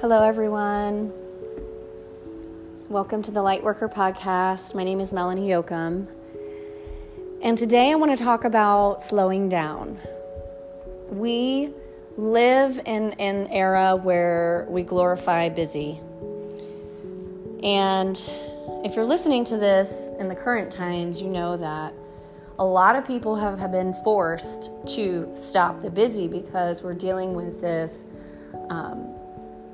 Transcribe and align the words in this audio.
Hello, 0.00 0.22
everyone. 0.22 1.12
Welcome 2.88 3.20
to 3.20 3.30
the 3.30 3.40
Lightworker 3.40 3.92
Podcast. 3.92 4.74
My 4.74 4.82
name 4.82 4.98
is 4.98 5.12
Melanie 5.12 5.48
Yoakum. 5.48 6.06
And 7.42 7.58
today 7.58 7.92
I 7.92 7.96
want 7.96 8.16
to 8.16 8.24
talk 8.24 8.44
about 8.44 9.02
slowing 9.02 9.50
down. 9.50 9.98
We 11.10 11.74
live 12.16 12.80
in 12.86 13.12
an 13.20 13.48
era 13.48 13.94
where 13.94 14.66
we 14.70 14.84
glorify 14.84 15.50
busy. 15.50 16.00
And 17.62 18.16
if 18.82 18.96
you're 18.96 19.04
listening 19.04 19.44
to 19.44 19.58
this 19.58 20.12
in 20.18 20.28
the 20.28 20.34
current 20.34 20.72
times, 20.72 21.20
you 21.20 21.28
know 21.28 21.58
that 21.58 21.92
a 22.58 22.64
lot 22.64 22.96
of 22.96 23.06
people 23.06 23.36
have, 23.36 23.58
have 23.58 23.70
been 23.70 23.92
forced 24.02 24.70
to 24.94 25.30
stop 25.34 25.82
the 25.82 25.90
busy 25.90 26.26
because 26.26 26.82
we're 26.82 26.94
dealing 26.94 27.34
with 27.34 27.60
this 27.60 28.06
um, 28.70 29.14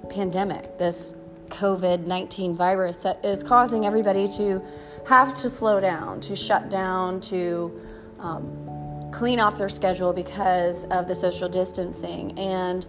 pandemic, 0.07 0.79
this 0.79 1.15
COVID 1.49 2.07
19 2.07 2.55
virus 2.55 2.97
that 2.99 3.25
is 3.25 3.43
causing 3.43 3.87
everybody 3.87 4.29
to 4.37 4.63
have 5.07 5.35
to 5.35 5.49
slow 5.49 5.81
down, 5.81 6.21
to 6.21 6.35
shut 6.35 6.69
down, 6.69 7.21
to 7.21 7.81
um, 8.19 9.11
clean 9.13 9.41
off 9.41 9.57
their 9.59 9.69
schedule 9.69 10.13
because 10.13 10.85
of 10.87 11.09
the 11.09 11.15
social 11.15 11.49
distancing. 11.49 12.39
And 12.39 12.87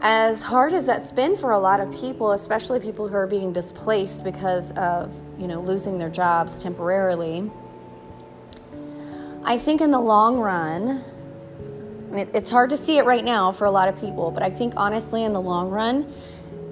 as 0.00 0.42
hard 0.42 0.72
as 0.72 0.86
that's 0.86 1.12
been 1.12 1.36
for 1.36 1.52
a 1.52 1.58
lot 1.58 1.80
of 1.80 1.92
people, 1.94 2.32
especially 2.32 2.80
people 2.80 3.06
who 3.06 3.14
are 3.14 3.26
being 3.26 3.52
displaced 3.52 4.24
because 4.24 4.72
of, 4.72 5.12
you 5.38 5.46
know, 5.46 5.60
losing 5.60 5.98
their 5.98 6.10
jobs 6.10 6.58
temporarily, 6.58 7.50
I 9.44 9.58
think 9.58 9.80
in 9.80 9.90
the 9.90 10.00
long 10.00 10.38
run, 10.38 11.04
it's 12.12 12.50
hard 12.50 12.70
to 12.70 12.76
see 12.76 12.98
it 12.98 13.04
right 13.04 13.24
now 13.24 13.52
for 13.52 13.64
a 13.64 13.70
lot 13.70 13.88
of 13.88 13.98
people, 13.98 14.30
but 14.30 14.42
I 14.42 14.50
think 14.50 14.74
honestly, 14.76 15.24
in 15.24 15.32
the 15.32 15.40
long 15.40 15.70
run, 15.70 16.12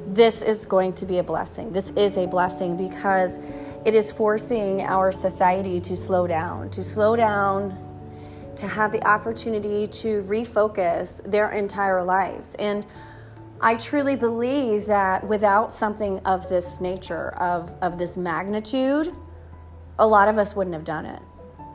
this 0.07 0.43
is 0.43 0.67
going 0.67 0.93
to 0.95 1.07
be 1.07 1.19
a 1.19 1.23
blessing. 1.23 1.73
This 1.73 1.91
is 1.97 2.17
a 2.17 2.27
blessing 2.27 2.77
because 2.77 3.39
it 3.85 3.95
is 3.95 4.13
forcing 4.13 4.83
our 4.83 5.13
society 5.13 5.81
to 5.81 5.97
slow 5.97 6.27
down, 6.27 6.71
to 6.71 6.83
slow 6.83 7.17
down, 7.17 7.79
to 8.57 8.67
have 8.67 8.93
the 8.93 9.03
opportunity 9.07 9.87
to 9.87 10.23
refocus 10.25 11.23
their 11.31 11.51
entire 11.53 12.03
lives. 12.03 12.55
And 12.59 12.87
I 13.61 13.77
truly 13.77 14.17
believe 14.17 14.87
that 14.87 15.27
without 15.27 15.73
something 15.73 16.19
of 16.21 16.49
this 16.49 16.81
nature, 16.81 17.31
of, 17.31 17.75
of 17.81 17.97
this 17.97 18.19
magnitude, 18.19 19.15
a 19.99 20.07
lot 20.07 20.29
of 20.29 20.39
us 20.39 20.57
wouldn't 20.57 20.75
have 20.75 20.85
done 20.85 21.07
it. 21.07 21.23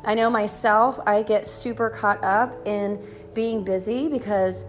I 0.05 0.13
know 0.13 0.29
myself, 0.29 0.99
I 1.07 1.23
get 1.23 1.47
super 1.47 1.89
caught 1.89 2.23
up 2.23 2.55
in 2.67 3.03
being 3.33 3.63
busy 3.63 4.07
because 4.07 4.65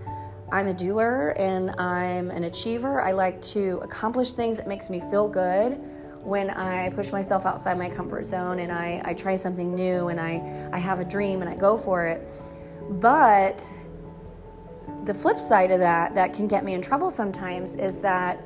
I'm 0.50 0.68
a 0.68 0.72
doer 0.72 1.34
and 1.36 1.72
I'm 1.72 2.30
an 2.30 2.44
achiever. 2.44 3.02
I 3.02 3.12
like 3.12 3.42
to 3.42 3.78
accomplish 3.82 4.32
things 4.32 4.56
that 4.56 4.66
makes 4.66 4.88
me 4.88 4.98
feel 4.98 5.28
good 5.28 5.78
when 6.22 6.48
I 6.48 6.88
push 6.90 7.12
myself 7.12 7.44
outside 7.44 7.76
my 7.76 7.90
comfort 7.90 8.24
zone 8.24 8.60
and 8.60 8.72
I, 8.72 9.02
I 9.04 9.12
try 9.12 9.34
something 9.34 9.74
new 9.74 10.08
and 10.08 10.18
I, 10.18 10.70
I 10.72 10.78
have 10.78 11.00
a 11.00 11.04
dream 11.04 11.42
and 11.42 11.50
I 11.50 11.54
go 11.54 11.76
for 11.76 12.06
it. 12.06 12.26
But 12.92 13.70
the 15.04 15.12
flip 15.12 15.38
side 15.38 15.70
of 15.70 15.80
that, 15.80 16.14
that 16.14 16.32
can 16.32 16.48
get 16.48 16.64
me 16.64 16.72
in 16.72 16.80
trouble 16.80 17.10
sometimes, 17.10 17.76
is 17.76 18.00
that 18.00 18.40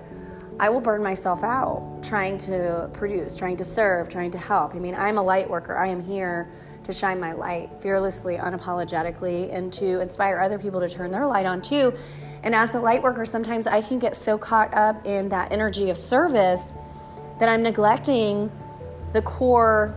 I 0.58 0.68
will 0.68 0.80
burn 0.80 1.04
myself 1.04 1.44
out 1.44 2.00
trying 2.02 2.36
to 2.38 2.90
produce, 2.92 3.36
trying 3.36 3.56
to 3.58 3.64
serve, 3.64 4.08
trying 4.08 4.32
to 4.32 4.38
help. 4.38 4.74
I 4.74 4.78
mean, 4.78 4.94
I'm 4.96 5.18
a 5.18 5.22
light 5.22 5.48
worker. 5.48 5.76
I 5.76 5.86
am 5.86 6.02
here 6.02 6.50
to 6.84 6.92
shine 6.92 7.20
my 7.20 7.32
light 7.32 7.70
fearlessly, 7.80 8.36
unapologetically, 8.36 9.52
and 9.54 9.72
to 9.74 10.00
inspire 10.00 10.38
other 10.38 10.58
people 10.58 10.80
to 10.80 10.88
turn 10.88 11.10
their 11.10 11.26
light 11.26 11.46
on 11.46 11.62
too. 11.62 11.94
And 12.42 12.54
as 12.54 12.74
a 12.74 12.80
light 12.80 13.02
worker, 13.02 13.24
sometimes 13.24 13.66
I 13.66 13.82
can 13.82 13.98
get 13.98 14.16
so 14.16 14.38
caught 14.38 14.72
up 14.74 15.06
in 15.06 15.28
that 15.28 15.52
energy 15.52 15.90
of 15.90 15.98
service 15.98 16.74
that 17.38 17.48
I'm 17.48 17.62
neglecting 17.62 18.50
the 19.12 19.22
core 19.22 19.94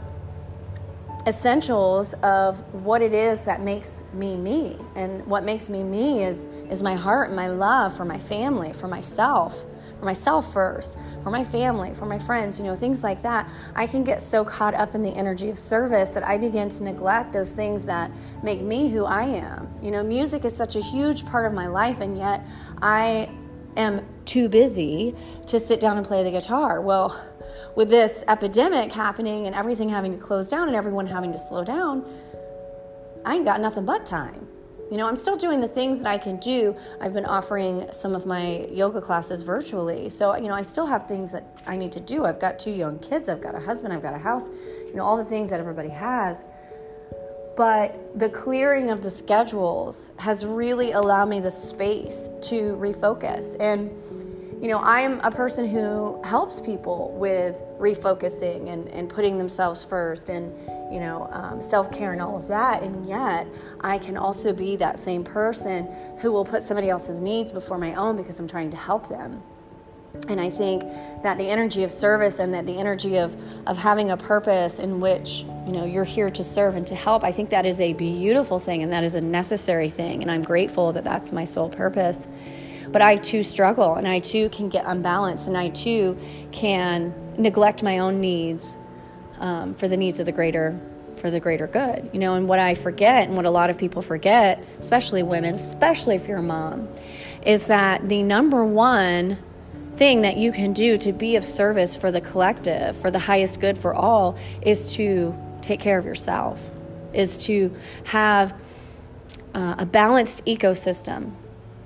essentials 1.25 2.13
of 2.15 2.59
what 2.73 3.01
it 3.01 3.13
is 3.13 3.45
that 3.45 3.61
makes 3.61 4.03
me 4.13 4.35
me 4.35 4.77
and 4.95 5.25
what 5.25 5.43
makes 5.43 5.69
me 5.69 5.81
me 5.81 6.21
is 6.21 6.45
is 6.69 6.83
my 6.83 6.95
heart 6.95 7.29
and 7.29 7.35
my 7.35 7.47
love 7.47 7.95
for 7.95 8.03
my 8.03 8.19
family 8.19 8.73
for 8.73 8.89
myself 8.89 9.63
for 9.99 10.05
myself 10.05 10.51
first, 10.51 10.97
for 11.23 11.29
my 11.29 11.43
family, 11.43 11.93
for 11.93 12.05
my 12.05 12.19
friends, 12.19 12.59
you 12.59 12.65
know, 12.65 12.75
things 12.75 13.03
like 13.03 13.21
that, 13.21 13.49
I 13.75 13.87
can 13.87 14.03
get 14.03 14.21
so 14.21 14.43
caught 14.43 14.73
up 14.73 14.95
in 14.95 15.01
the 15.01 15.11
energy 15.11 15.49
of 15.49 15.57
service 15.57 16.11
that 16.11 16.23
I 16.23 16.37
begin 16.37 16.69
to 16.69 16.83
neglect 16.83 17.33
those 17.33 17.51
things 17.51 17.85
that 17.85 18.11
make 18.43 18.61
me 18.61 18.89
who 18.89 19.05
I 19.05 19.23
am. 19.23 19.73
You 19.81 19.91
know, 19.91 20.03
music 20.03 20.45
is 20.45 20.55
such 20.55 20.75
a 20.75 20.81
huge 20.81 21.25
part 21.25 21.45
of 21.45 21.53
my 21.53 21.67
life, 21.67 21.99
and 21.99 22.17
yet 22.17 22.45
I 22.81 23.29
am 23.77 24.05
too 24.25 24.49
busy 24.49 25.15
to 25.47 25.59
sit 25.59 25.79
down 25.79 25.97
and 25.97 26.05
play 26.05 26.23
the 26.23 26.31
guitar. 26.31 26.81
Well, 26.81 27.19
with 27.75 27.89
this 27.89 28.23
epidemic 28.27 28.91
happening 28.91 29.47
and 29.47 29.55
everything 29.55 29.89
having 29.89 30.11
to 30.11 30.17
close 30.17 30.47
down 30.47 30.67
and 30.67 30.75
everyone 30.75 31.07
having 31.07 31.31
to 31.31 31.37
slow 31.37 31.63
down, 31.63 32.05
I 33.25 33.35
ain't 33.35 33.45
got 33.45 33.61
nothing 33.61 33.85
but 33.85 34.05
time. 34.05 34.47
You 34.91 34.97
know, 34.97 35.07
I'm 35.07 35.15
still 35.15 35.35
doing 35.35 35.59
the 35.59 35.67
things 35.67 35.99
that 36.03 36.07
I 36.07 36.17
can 36.17 36.37
do. 36.37 36.75
I've 37.01 37.13
been 37.13 37.25
offering 37.25 37.87
some 37.91 38.15
of 38.15 38.25
my 38.25 38.67
yoga 38.69 39.01
classes 39.01 39.41
virtually. 39.41 40.09
So, 40.09 40.35
you 40.35 40.47
know, 40.47 40.53
I 40.53 40.61
still 40.61 40.85
have 40.85 41.07
things 41.07 41.31
that 41.31 41.45
I 41.65 41.77
need 41.77 41.91
to 41.93 41.99
do. 41.99 42.25
I've 42.25 42.39
got 42.39 42.59
two 42.59 42.71
young 42.71 42.99
kids, 42.99 43.29
I've 43.29 43.41
got 43.41 43.55
a 43.55 43.59
husband, 43.59 43.93
I've 43.93 44.01
got 44.01 44.13
a 44.13 44.19
house, 44.19 44.49
you 44.87 44.93
know, 44.95 45.03
all 45.03 45.17
the 45.17 45.25
things 45.25 45.49
that 45.49 45.59
everybody 45.59 45.89
has. 45.89 46.45
But 47.55 48.17
the 48.17 48.29
clearing 48.29 48.89
of 48.89 49.03
the 49.03 49.11
schedules 49.11 50.11
has 50.17 50.45
really 50.45 50.91
allowed 50.91 51.29
me 51.29 51.39
the 51.39 51.51
space 51.51 52.29
to 52.41 52.75
refocus. 52.75 53.55
And, 53.59 53.91
you 54.63 54.69
know, 54.69 54.79
I'm 54.79 55.19
a 55.25 55.29
person 55.29 55.67
who 55.67 56.21
helps 56.23 56.61
people 56.61 57.11
with 57.17 57.61
refocusing 57.79 58.71
and, 58.71 58.87
and 58.87 59.09
putting 59.09 59.37
themselves 59.37 59.83
first 59.83 60.29
and, 60.29 60.57
you 60.89 61.01
know, 61.01 61.27
um, 61.33 61.59
self 61.59 61.91
care 61.91 62.13
and 62.13 62.21
all 62.21 62.37
of 62.37 62.47
that. 62.47 62.81
And 62.81 63.05
yet, 63.05 63.45
I 63.81 63.97
can 63.97 64.15
also 64.15 64.53
be 64.53 64.77
that 64.77 64.97
same 64.97 65.21
person 65.21 65.89
who 66.19 66.31
will 66.31 66.45
put 66.45 66.63
somebody 66.63 66.89
else's 66.89 67.19
needs 67.19 67.51
before 67.51 67.77
my 67.77 67.93
own 67.95 68.15
because 68.15 68.39
I'm 68.39 68.47
trying 68.47 68.71
to 68.71 68.77
help 68.77 69.09
them. 69.09 69.43
And 70.29 70.39
I 70.39 70.49
think 70.49 70.83
that 71.23 71.37
the 71.37 71.49
energy 71.49 71.83
of 71.83 71.91
service 71.91 72.39
and 72.39 72.53
that 72.53 72.65
the 72.65 72.77
energy 72.77 73.17
of, 73.17 73.35
of 73.67 73.75
having 73.75 74.11
a 74.11 74.15
purpose 74.15 74.79
in 74.79 75.01
which, 75.01 75.39
you 75.65 75.73
know, 75.73 75.83
you're 75.83 76.05
here 76.05 76.29
to 76.29 76.43
serve 76.43 76.77
and 76.77 76.87
to 76.87 76.95
help, 76.95 77.25
I 77.25 77.33
think 77.33 77.49
that 77.49 77.65
is 77.65 77.81
a 77.81 77.91
beautiful 77.91 78.59
thing 78.59 78.81
and 78.81 78.93
that 78.93 79.03
is 79.03 79.15
a 79.15 79.21
necessary 79.21 79.89
thing. 79.89 80.21
And 80.21 80.31
I'm 80.31 80.41
grateful 80.41 80.93
that 80.93 81.03
that's 81.03 81.33
my 81.33 81.43
sole 81.43 81.67
purpose. 81.67 82.29
But 82.91 83.01
I 83.01 83.17
too 83.17 83.43
struggle 83.43 83.95
and 83.95 84.07
I 84.07 84.19
too 84.19 84.49
can 84.49 84.69
get 84.69 84.85
unbalanced 84.85 85.47
and 85.47 85.57
I 85.57 85.69
too 85.69 86.17
can 86.51 87.13
neglect 87.37 87.83
my 87.83 87.99
own 87.99 88.21
needs 88.21 88.77
um, 89.39 89.73
for 89.73 89.87
the 89.87 89.97
needs 89.97 90.19
of 90.19 90.25
the 90.25 90.31
greater 90.31 90.79
for 91.17 91.29
the 91.29 91.39
greater 91.39 91.67
good 91.67 92.09
you 92.11 92.19
know? 92.19 92.33
And 92.33 92.47
what 92.47 92.59
i 92.59 92.73
forget 92.73 93.27
and 93.27 93.35
what 93.35 93.45
a 93.45 93.49
lot 93.49 93.69
of 93.69 93.77
people 93.77 94.01
forget 94.01 94.63
especially 94.79 95.23
women 95.23 95.53
especially 95.55 96.15
if 96.15 96.27
you're 96.27 96.39
a 96.39 96.43
mom 96.43 96.89
is 97.45 97.67
that 97.67 98.09
the 98.09 98.23
number 98.23 98.65
one 98.65 99.37
thing 99.95 100.21
that 100.21 100.37
you 100.37 100.51
can 100.51 100.73
do 100.73 100.97
to 100.97 101.13
be 101.13 101.35
of 101.35 101.45
service 101.45 101.95
for 101.95 102.11
the 102.11 102.19
collective 102.19 102.97
for 102.97 103.11
the 103.11 103.19
highest 103.19 103.61
good 103.61 103.77
for 103.77 103.93
all 103.93 104.37
is 104.61 104.95
to 104.95 105.37
take 105.61 105.79
care 105.79 105.99
of 105.99 106.05
yourself 106.05 106.71
is 107.13 107.37
to 107.37 107.73
have 108.05 108.53
uh, 109.53 109.75
a 109.77 109.85
balanced 109.85 110.43
ecosystem 110.45 111.31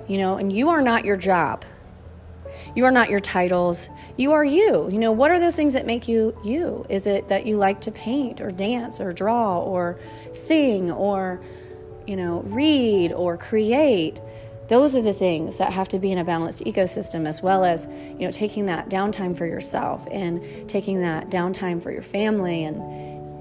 you 0.08 0.18
know, 0.18 0.38
and 0.38 0.52
you 0.52 0.70
are 0.70 0.82
not 0.82 1.06
your 1.06 1.18
job. 1.18 1.66
You 2.76 2.86
are 2.86 2.92
not 2.92 3.10
your 3.10 3.20
titles. 3.20 3.90
You 4.16 4.32
are 4.32 4.44
you. 4.44 4.90
You 4.90 5.00
know, 5.00 5.12
what 5.12 5.32
are 5.32 5.40
those 5.40 5.56
things 5.56 5.74
that 5.74 5.86
make 5.86 6.08
you 6.08 6.38
you? 6.44 6.86
Is 6.90 7.08
it 7.08 7.28
that 7.28 7.46
you 7.46 7.58
like 7.58 7.82
to 7.82 7.92
paint 7.92 8.42
or 8.42 8.52
dance 8.52 9.00
or 9.00 9.12
draw 9.12 9.60
or 9.60 10.00
sing 10.32 10.92
or, 10.92 11.42
you 12.06 12.16
know, 12.16 12.42
read 12.42 13.12
or 13.12 13.38
create? 13.38 14.22
Those 14.70 14.96
are 14.96 15.02
the 15.02 15.14
things 15.14 15.58
that 15.58 15.74
have 15.74 15.88
to 15.90 16.00
be 16.00 16.12
in 16.12 16.18
a 16.18 16.26
balanced 16.26 16.64
ecosystem, 16.64 17.28
as 17.28 17.42
well 17.42 17.64
as, 17.64 17.88
you 17.88 18.26
know, 18.26 18.32
taking 18.32 18.66
that 18.66 18.90
downtime 18.90 19.38
for 19.38 19.46
yourself 19.46 20.06
and 20.12 20.70
taking 20.70 21.02
that 21.02 21.30
downtime 21.30 21.82
for 21.82 21.92
your 21.92 22.02
family 22.02 22.66
and, 22.66 22.78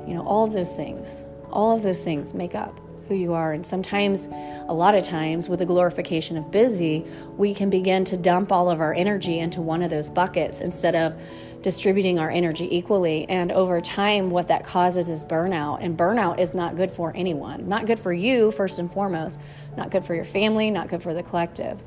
you 0.08 0.14
know, 0.14 0.25
all 0.25 0.44
of 0.44 0.52
those 0.52 0.76
things. 0.76 1.25
All 1.50 1.75
of 1.75 1.82
those 1.82 2.05
things 2.05 2.32
make 2.35 2.55
up 2.55 2.79
who 3.08 3.14
you 3.14 3.35
are. 3.35 3.53
And 3.53 3.67
sometimes, 3.67 4.29
a 4.69 4.75
lot 4.75 4.94
of 4.94 5.03
times, 5.03 5.49
with 5.49 5.61
the 5.61 5.67
glorification 5.67 6.37
of 6.37 6.50
busy, 6.50 7.05
we 7.37 7.55
can 7.55 7.70
begin 7.70 8.05
to 8.06 8.17
dump 8.17 8.53
all 8.53 8.70
of 8.70 8.81
our 8.81 8.93
energy 8.93 9.38
into 9.38 9.61
one 9.61 9.82
of 9.82 9.91
those 9.91 10.11
buckets 10.11 10.61
instead 10.61 10.94
of 10.94 11.14
distributing 11.62 12.19
our 12.19 12.31
energy 12.31 12.69
equally. 12.76 13.29
And 13.29 13.50
over 13.53 13.81
time, 13.81 14.31
what 14.31 14.49
that 14.49 14.64
causes 14.64 15.08
is 15.11 15.25
burnout. 15.25 15.79
And 15.81 15.97
burnout 15.97 16.38
is 16.38 16.55
not 16.55 16.76
good 16.76 16.91
for 16.91 17.12
anyone. 17.17 17.69
Not 17.69 17.87
good 17.87 17.99
for 17.99 18.12
you, 18.12 18.50
first 18.50 18.79
and 18.79 18.91
foremost, 18.91 19.41
not 19.76 19.91
good 19.91 20.05
for 20.05 20.14
your 20.14 20.25
family, 20.25 20.70
not 20.70 20.88
good 20.88 21.03
for 21.03 21.14
the 21.14 21.23
collective. 21.23 21.82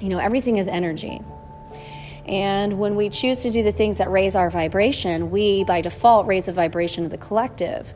You 0.00 0.08
know, 0.08 0.18
everything 0.18 0.56
is 0.56 0.68
energy. 0.68 1.20
And 2.26 2.78
when 2.78 2.94
we 2.94 3.08
choose 3.08 3.42
to 3.42 3.50
do 3.50 3.62
the 3.62 3.72
things 3.72 3.98
that 3.98 4.10
raise 4.10 4.36
our 4.36 4.50
vibration, 4.50 5.30
we 5.30 5.64
by 5.64 5.80
default 5.80 6.26
raise 6.26 6.46
the 6.46 6.52
vibration 6.52 7.04
of 7.04 7.10
the 7.10 7.18
collective. 7.18 7.92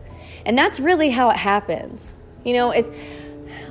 And 0.47 0.57
that's 0.57 0.81
really 0.81 1.11
how 1.11 1.31
it 1.31 1.37
happens. 1.37 2.15
You 2.45 2.55
know, 2.55 2.71
it's 2.71 2.91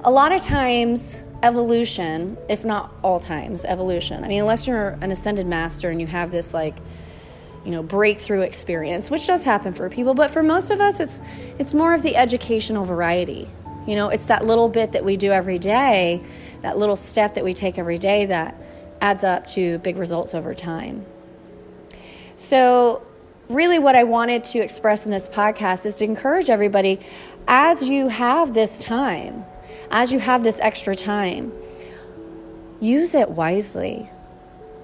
a 0.04 0.12
lot 0.12 0.32
of 0.32 0.42
times 0.42 1.24
evolution, 1.44 2.38
if 2.50 2.64
not 2.66 2.92
all 3.04 3.20
times, 3.20 3.66
evolution. 3.66 4.24
I 4.24 4.28
mean, 4.28 4.42
unless 4.42 4.68
you're 4.68 4.98
an 5.02 5.12
ascended 5.12 5.46
master 5.46 5.90
and 5.90 6.00
you 6.00 6.08
have 6.08 6.32
this 6.32 6.54
like, 6.54 6.76
you 7.66 7.72
know, 7.72 7.84
breakthrough 7.84 8.42
experience, 8.42 9.12
which 9.12 9.28
does 9.28 9.46
happen 9.46 9.74
for 9.74 9.90
people, 9.90 10.14
but 10.14 10.32
for 10.32 10.42
most 10.42 10.72
of 10.72 10.82
us, 10.82 11.00
it's 11.00 11.22
it's 11.60 11.74
more 11.74 11.94
of 11.94 12.02
the 12.02 12.16
educational 12.16 12.86
variety. 12.86 13.50
You 13.86 13.96
know, 13.96 14.10
it's 14.10 14.26
that 14.26 14.46
little 14.46 14.70
bit 14.70 14.94
that 14.94 15.04
we 15.04 15.18
do 15.18 15.32
every 15.32 15.60
day, 15.60 16.24
that 16.62 16.78
little 16.78 16.96
step 16.96 17.34
that 17.34 17.44
we 17.44 17.54
take 17.54 17.78
every 17.78 17.98
day 17.98 18.26
that 18.26 18.56
adds 19.02 19.24
up 19.24 19.46
to 19.48 19.78
big 19.80 19.98
results 19.98 20.34
over 20.34 20.56
time. 20.56 21.06
So, 22.38 23.06
really, 23.50 23.80
what 23.80 23.96
I 23.96 24.04
wanted 24.04 24.44
to 24.46 24.60
express 24.60 25.06
in 25.06 25.12
this 25.12 25.28
podcast 25.30 25.86
is 25.86 25.96
to 25.98 26.06
encourage 26.06 26.50
everybody 26.50 27.00
as 27.48 27.90
you 27.90 28.08
have 28.08 28.54
this 28.54 28.80
time, 28.80 29.46
as 29.92 30.14
you 30.14 30.20
have 30.20 30.44
this 30.44 30.60
extra 30.62 30.96
time, 30.96 31.52
use 32.80 33.16
it 33.16 33.30
wisely. 33.30 34.10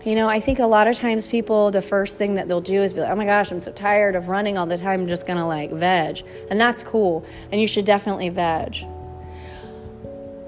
You 0.06 0.15
know, 0.15 0.29
I 0.29 0.39
think 0.39 0.59
a 0.59 0.65
lot 0.65 0.88
of 0.88 0.95
times 0.95 1.27
people, 1.27 1.71
the 1.71 1.81
first 1.81 2.17
thing 2.17 2.35
that 2.35 2.47
they'll 2.47 2.61
do 2.61 2.81
is 2.81 2.94
be 2.94 3.01
like, 3.01 3.09
oh 3.09 3.15
my 3.15 3.25
gosh, 3.25 3.51
I'm 3.51 3.59
so 3.59 3.71
tired 3.71 4.15
of 4.15 4.29
running 4.29 4.57
all 4.57 4.65
the 4.65 4.77
time. 4.77 5.01
I'm 5.01 5.07
just 5.07 5.27
going 5.27 5.38
to 5.38 5.45
like 5.45 5.71
veg. 5.71 6.23
And 6.50 6.59
that's 6.59 6.83
cool. 6.83 7.25
And 7.51 7.59
you 7.59 7.67
should 7.67 7.85
definitely 7.85 8.29
veg. 8.29 8.77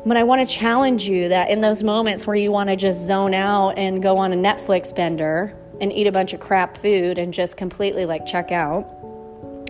But 0.06 0.18
I 0.18 0.24
want 0.24 0.48
to 0.48 0.52
challenge 0.52 1.08
you 1.08 1.30
that 1.30 1.50
in 1.50 1.62
those 1.62 1.84
moments 1.84 2.26
where 2.26 2.36
you 2.36 2.52
want 2.52 2.70
to 2.70 2.76
just 2.76 3.06
zone 3.06 3.34
out 3.34 3.72
and 3.78 4.02
go 4.02 4.18
on 4.18 4.32
a 4.32 4.38
Netflix 4.38 4.96
bender 4.96 5.54
and 5.82 5.92
eat 5.92 6.08
a 6.08 6.12
bunch 6.12 6.32
of 6.32 6.40
crap 6.40 6.78
food 6.78 7.18
and 7.18 7.34
just 7.34 7.58
completely 7.58 8.06
like 8.06 8.26
check 8.26 8.52
out, 8.52 8.88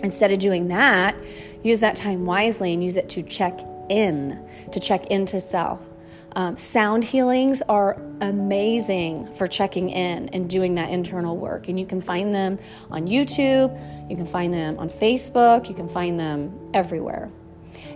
instead 0.04 0.30
of 0.30 0.38
doing 0.38 0.68
that, 0.68 1.16
use 1.62 1.80
that 1.80 1.96
time 1.96 2.26
wisely 2.26 2.72
and 2.72 2.84
use 2.84 2.96
it 2.96 3.08
to 3.08 3.22
check 3.22 3.58
in, 3.88 4.46
to 4.70 4.78
check 4.78 5.06
into 5.06 5.40
self. 5.40 5.88
Um, 6.34 6.56
sound 6.56 7.04
healings 7.04 7.60
are 7.68 8.00
amazing 8.20 9.34
for 9.34 9.46
checking 9.46 9.90
in 9.90 10.28
and 10.30 10.48
doing 10.48 10.76
that 10.76 10.90
internal 10.90 11.36
work. 11.36 11.68
And 11.68 11.78
you 11.78 11.84
can 11.84 12.00
find 12.00 12.34
them 12.34 12.58
on 12.90 13.06
YouTube, 13.06 13.70
you 14.08 14.16
can 14.16 14.26
find 14.26 14.52
them 14.52 14.78
on 14.78 14.88
Facebook, 14.88 15.68
you 15.68 15.74
can 15.74 15.88
find 15.88 16.18
them 16.18 16.70
everywhere. 16.72 17.30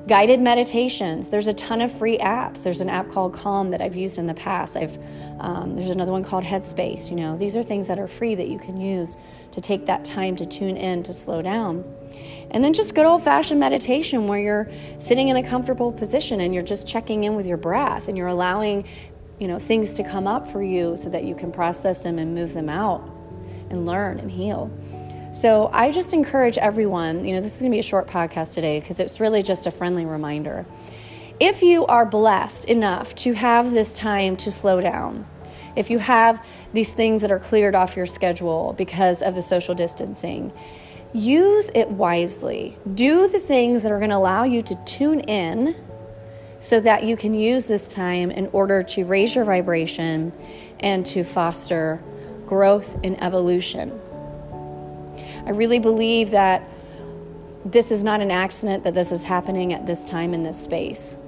Guided 0.06 0.40
meditations. 0.40 1.30
There's 1.30 1.48
a 1.48 1.52
ton 1.52 1.80
of 1.80 1.90
free 1.90 2.16
apps. 2.18 2.62
There's 2.62 2.80
an 2.80 2.88
app 2.88 3.10
called 3.10 3.34
Calm 3.34 3.72
that 3.72 3.80
I've 3.80 3.96
used 3.96 4.18
in 4.18 4.26
the 4.26 4.34
past. 4.34 4.76
I've 4.76 4.96
um, 5.40 5.74
there's 5.74 5.90
another 5.90 6.12
one 6.12 6.22
called 6.22 6.44
Headspace. 6.44 7.10
You 7.10 7.16
know, 7.16 7.36
these 7.36 7.56
are 7.56 7.62
things 7.62 7.88
that 7.88 7.98
are 7.98 8.06
free 8.06 8.36
that 8.36 8.48
you 8.48 8.58
can 8.58 8.80
use 8.80 9.16
to 9.50 9.60
take 9.60 9.86
that 9.86 10.04
time 10.04 10.36
to 10.36 10.46
tune 10.46 10.76
in 10.76 11.02
to 11.02 11.12
slow 11.12 11.42
down. 11.42 11.84
And 12.52 12.62
then 12.62 12.72
just 12.72 12.94
good 12.94 13.04
old 13.04 13.24
fashioned 13.24 13.58
meditation 13.58 14.28
where 14.28 14.38
you're 14.38 14.70
sitting 14.98 15.26
in 15.26 15.36
a 15.36 15.42
comfortable 15.42 15.90
position 15.90 16.40
and 16.40 16.54
you're 16.54 16.62
just 16.62 16.86
checking 16.86 17.24
in 17.24 17.34
with 17.34 17.46
your 17.46 17.58
breath 17.58 18.06
and 18.06 18.16
you're 18.16 18.28
allowing, 18.28 18.86
you 19.40 19.48
know, 19.48 19.58
things 19.58 19.96
to 19.96 20.04
come 20.04 20.28
up 20.28 20.46
for 20.46 20.62
you 20.62 20.96
so 20.96 21.10
that 21.10 21.24
you 21.24 21.34
can 21.34 21.50
process 21.50 22.04
them 22.04 22.18
and 22.20 22.32
move 22.32 22.54
them 22.54 22.68
out 22.68 23.02
and 23.70 23.84
learn 23.84 24.20
and 24.20 24.30
heal. 24.30 24.70
So 25.36 25.68
I 25.70 25.90
just 25.90 26.14
encourage 26.14 26.56
everyone, 26.56 27.26
you 27.26 27.34
know, 27.34 27.42
this 27.42 27.56
is 27.56 27.60
going 27.60 27.70
to 27.70 27.74
be 27.74 27.78
a 27.78 27.82
short 27.82 28.06
podcast 28.06 28.54
today 28.54 28.80
because 28.80 28.98
it's 29.00 29.20
really 29.20 29.42
just 29.42 29.66
a 29.66 29.70
friendly 29.70 30.06
reminder. 30.06 30.64
If 31.38 31.62
you 31.62 31.84
are 31.84 32.06
blessed 32.06 32.64
enough 32.64 33.14
to 33.16 33.34
have 33.34 33.72
this 33.72 33.94
time 33.98 34.36
to 34.38 34.50
slow 34.50 34.80
down, 34.80 35.26
if 35.76 35.90
you 35.90 35.98
have 35.98 36.42
these 36.72 36.90
things 36.90 37.20
that 37.20 37.30
are 37.30 37.38
cleared 37.38 37.74
off 37.74 37.98
your 37.98 38.06
schedule 38.06 38.74
because 38.78 39.20
of 39.20 39.34
the 39.34 39.42
social 39.42 39.74
distancing, 39.74 40.54
use 41.12 41.70
it 41.74 41.90
wisely. 41.90 42.78
Do 42.94 43.28
the 43.28 43.38
things 43.38 43.82
that 43.82 43.92
are 43.92 43.98
going 43.98 44.08
to 44.08 44.16
allow 44.16 44.44
you 44.44 44.62
to 44.62 44.74
tune 44.86 45.20
in 45.20 45.76
so 46.60 46.80
that 46.80 47.04
you 47.04 47.14
can 47.14 47.34
use 47.34 47.66
this 47.66 47.88
time 47.88 48.30
in 48.30 48.46
order 48.54 48.82
to 48.84 49.04
raise 49.04 49.34
your 49.34 49.44
vibration 49.44 50.32
and 50.80 51.04
to 51.04 51.24
foster 51.24 52.02
growth 52.46 52.98
and 53.04 53.22
evolution. 53.22 54.00
I 55.46 55.50
really 55.50 55.78
believe 55.78 56.30
that 56.30 56.68
this 57.64 57.92
is 57.92 58.02
not 58.02 58.20
an 58.20 58.30
accident 58.30 58.84
that 58.84 58.94
this 58.94 59.12
is 59.12 59.24
happening 59.24 59.72
at 59.72 59.86
this 59.86 60.04
time 60.04 60.34
in 60.34 60.42
this 60.42 60.60
space. 60.60 61.18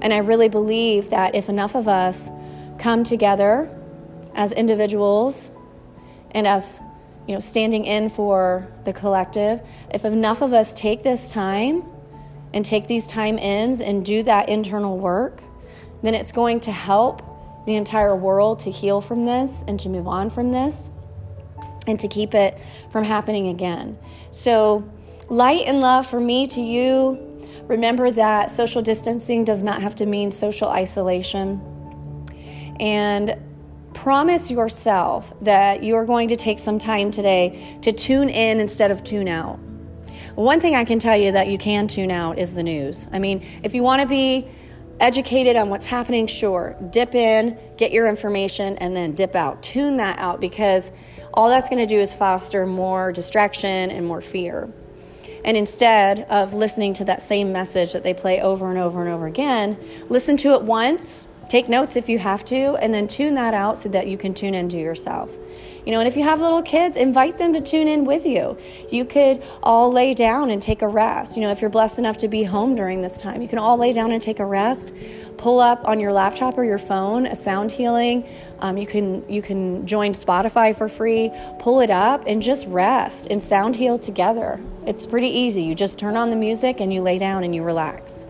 And 0.00 0.12
I 0.12 0.18
really 0.18 0.48
believe 0.48 1.10
that 1.10 1.34
if 1.34 1.48
enough 1.48 1.74
of 1.74 1.88
us 1.88 2.30
come 2.78 3.04
together 3.04 3.70
as 4.34 4.52
individuals 4.52 5.50
and 6.32 6.46
as 6.46 6.80
you 7.26 7.34
know 7.34 7.40
standing 7.40 7.84
in 7.84 8.08
for 8.08 8.68
the 8.84 8.92
collective, 8.92 9.62
if 9.90 10.04
enough 10.04 10.40
of 10.40 10.52
us 10.52 10.72
take 10.72 11.02
this 11.02 11.32
time 11.32 11.84
and 12.52 12.64
take 12.64 12.86
these 12.86 13.06
time 13.06 13.38
ins 13.38 13.80
and 13.80 14.04
do 14.04 14.22
that 14.22 14.48
internal 14.48 14.96
work, 14.96 15.42
then 16.02 16.14
it's 16.14 16.30
going 16.30 16.60
to 16.60 16.72
help 16.72 17.22
the 17.66 17.74
entire 17.74 18.14
world 18.14 18.60
to 18.60 18.70
heal 18.70 19.00
from 19.00 19.24
this 19.24 19.64
and 19.66 19.80
to 19.80 19.88
move 19.88 20.06
on 20.06 20.30
from 20.30 20.52
this 20.52 20.90
and 21.86 21.98
to 22.00 22.08
keep 22.08 22.34
it 22.34 22.58
from 22.90 23.04
happening 23.04 23.48
again. 23.48 23.98
So, 24.30 24.88
light 25.28 25.66
and 25.66 25.80
love 25.80 26.06
for 26.06 26.20
me 26.20 26.46
to 26.48 26.60
you. 26.60 27.48
Remember 27.66 28.10
that 28.10 28.50
social 28.50 28.82
distancing 28.82 29.44
does 29.44 29.62
not 29.62 29.82
have 29.82 29.94
to 29.96 30.06
mean 30.06 30.30
social 30.30 30.68
isolation. 30.68 31.60
And 32.78 33.36
promise 33.94 34.50
yourself 34.50 35.32
that 35.40 35.82
you're 35.82 36.04
going 36.04 36.28
to 36.28 36.36
take 36.36 36.58
some 36.58 36.78
time 36.78 37.10
today 37.10 37.78
to 37.82 37.92
tune 37.92 38.28
in 38.28 38.60
instead 38.60 38.90
of 38.90 39.02
tune 39.04 39.28
out. 39.28 39.58
One 40.34 40.60
thing 40.60 40.74
I 40.74 40.84
can 40.84 40.98
tell 40.98 41.16
you 41.16 41.32
that 41.32 41.46
you 41.46 41.58
can 41.58 41.86
tune 41.86 42.10
out 42.10 42.38
is 42.38 42.54
the 42.54 42.62
news. 42.62 43.08
I 43.12 43.18
mean, 43.18 43.44
if 43.62 43.72
you 43.72 43.82
want 43.82 44.02
to 44.02 44.08
be 44.08 44.48
educated 45.00 45.56
on 45.56 45.68
what's 45.68 45.86
happening, 45.86 46.26
sure, 46.26 46.76
dip 46.90 47.14
in, 47.14 47.58
get 47.76 47.92
your 47.92 48.08
information, 48.08 48.76
and 48.78 48.96
then 48.96 49.12
dip 49.12 49.34
out. 49.34 49.62
Tune 49.62 49.96
that 49.98 50.18
out 50.18 50.40
because 50.40 50.92
all 51.32 51.48
that's 51.48 51.68
going 51.68 51.80
to 51.80 51.86
do 51.86 51.98
is 51.98 52.14
foster 52.14 52.66
more 52.66 53.12
distraction 53.12 53.90
and 53.90 54.06
more 54.06 54.20
fear. 54.20 54.72
And 55.44 55.56
instead 55.56 56.20
of 56.30 56.54
listening 56.54 56.94
to 56.94 57.04
that 57.04 57.20
same 57.20 57.52
message 57.52 57.92
that 57.92 58.02
they 58.02 58.14
play 58.14 58.40
over 58.40 58.70
and 58.70 58.78
over 58.78 59.02
and 59.02 59.10
over 59.10 59.26
again, 59.26 59.78
listen 60.08 60.36
to 60.38 60.54
it 60.54 60.62
once, 60.62 61.26
take 61.48 61.68
notes 61.68 61.96
if 61.96 62.08
you 62.08 62.18
have 62.18 62.44
to, 62.46 62.76
and 62.76 62.92
then 62.92 63.06
tune 63.06 63.34
that 63.34 63.54
out 63.54 63.78
so 63.78 63.88
that 63.90 64.06
you 64.06 64.16
can 64.18 64.34
tune 64.34 64.54
into 64.54 64.76
yourself. 64.78 65.36
You 65.84 65.92
know, 65.92 65.98
and 65.98 66.08
if 66.08 66.16
you 66.16 66.22
have 66.22 66.40
little 66.40 66.62
kids, 66.62 66.96
invite 66.96 67.36
them 67.36 67.52
to 67.52 67.60
tune 67.60 67.88
in 67.88 68.04
with 68.04 68.24
you. 68.24 68.56
You 68.90 69.04
could 69.04 69.42
all 69.62 69.92
lay 69.92 70.14
down 70.14 70.48
and 70.50 70.60
take 70.60 70.80
a 70.80 70.88
rest. 70.88 71.36
You 71.36 71.42
know, 71.42 71.50
if 71.50 71.60
you're 71.60 71.68
blessed 71.68 71.98
enough 71.98 72.16
to 72.18 72.28
be 72.28 72.44
home 72.44 72.74
during 72.74 73.02
this 73.02 73.20
time, 73.20 73.42
you 73.42 73.48
can 73.48 73.58
all 73.58 73.76
lay 73.76 73.92
down 73.92 74.10
and 74.10 74.20
take 74.20 74.40
a 74.40 74.46
rest. 74.46 74.94
Pull 75.36 75.60
up 75.60 75.86
on 75.86 76.00
your 76.00 76.12
laptop 76.12 76.56
or 76.56 76.64
your 76.64 76.78
phone 76.78 77.26
a 77.26 77.34
sound 77.34 77.70
healing. 77.70 78.26
Um, 78.60 78.78
you 78.78 78.86
can 78.86 79.28
you 79.28 79.42
can 79.42 79.86
join 79.86 80.12
Spotify 80.12 80.74
for 80.74 80.88
free. 80.88 81.30
Pull 81.58 81.80
it 81.80 81.90
up 81.90 82.24
and 82.26 82.40
just 82.40 82.66
rest 82.68 83.28
and 83.30 83.42
sound 83.42 83.76
heal 83.76 83.98
together. 83.98 84.60
It's 84.86 85.04
pretty 85.04 85.28
easy. 85.28 85.62
You 85.62 85.74
just 85.74 85.98
turn 85.98 86.16
on 86.16 86.30
the 86.30 86.36
music 86.36 86.80
and 86.80 86.94
you 86.94 87.02
lay 87.02 87.18
down 87.18 87.44
and 87.44 87.54
you 87.54 87.62
relax. 87.62 88.24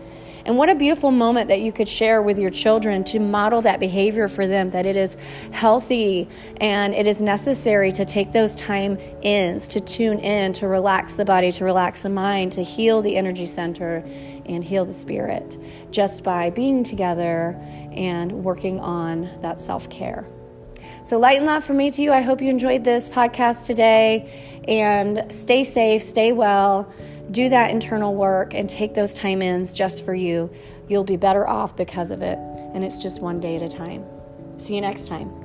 And 0.45 0.59
what 0.59 0.69
a 0.69 0.75
beautiful 0.75 1.09
moment 1.09 1.47
that 1.47 1.61
you 1.61 1.71
could 1.71 1.89
share 1.89 2.21
with 2.21 2.37
your 2.37 2.51
children 2.51 3.03
to 3.05 3.19
model 3.19 3.63
that 3.63 3.79
behavior 3.79 4.27
for 4.27 4.45
them, 4.45 4.69
that 4.71 4.85
it 4.85 4.95
is 4.95 5.17
healthy 5.51 6.29
and 6.61 6.93
it 6.93 7.07
is 7.07 7.19
necessary 7.19 7.91
to 7.93 8.05
take 8.05 8.31
those 8.31 8.53
time 8.55 8.99
ins, 9.23 9.67
to 9.69 9.79
tune 9.79 10.19
in, 10.19 10.53
to 10.53 10.67
relax 10.67 11.15
the 11.15 11.25
body, 11.25 11.51
to 11.53 11.65
relax 11.65 12.03
the 12.03 12.09
mind, 12.09 12.51
to 12.51 12.63
heal 12.63 13.01
the 13.01 13.17
energy 13.17 13.47
center 13.47 14.03
and 14.45 14.63
heal 14.63 14.85
the 14.85 14.93
spirit 14.93 15.57
just 15.89 16.23
by 16.23 16.51
being 16.51 16.83
together 16.83 17.59
and 17.91 18.31
working 18.43 18.79
on 18.79 19.27
that 19.41 19.59
self 19.59 19.89
care. 19.89 20.27
So, 21.05 21.19
light 21.19 21.37
and 21.37 21.45
love 21.45 21.63
from 21.63 21.77
me 21.77 21.91
to 21.91 22.01
you. 22.01 22.11
I 22.11 22.21
hope 22.21 22.41
you 22.41 22.49
enjoyed 22.49 22.83
this 22.83 23.07
podcast 23.07 23.67
today 23.67 24.61
and 24.67 25.31
stay 25.31 25.63
safe, 25.63 26.01
stay 26.01 26.31
well 26.31 26.91
do 27.31 27.49
that 27.49 27.71
internal 27.71 28.15
work 28.15 28.53
and 28.53 28.69
take 28.69 28.93
those 28.93 29.13
time 29.13 29.41
ins 29.41 29.73
just 29.73 30.05
for 30.05 30.13
you. 30.13 30.51
You'll 30.87 31.03
be 31.03 31.17
better 31.17 31.47
off 31.47 31.75
because 31.75 32.11
of 32.11 32.21
it. 32.21 32.37
And 32.73 32.83
it's 32.83 33.01
just 33.01 33.21
one 33.21 33.39
day 33.39 33.55
at 33.55 33.61
a 33.61 33.67
time. 33.67 34.05
See 34.57 34.75
you 34.75 34.81
next 34.81 35.07
time. 35.07 35.44